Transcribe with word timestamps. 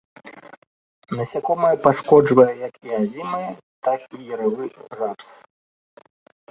Насякомае 1.19 1.73
пашкоджвае 1.85 2.47
як 2.67 2.75
і 2.89 2.97
азімы, 3.01 3.43
так 3.91 4.01
і 4.21 4.27
яравы 4.33 4.65
рапс. 5.01 5.27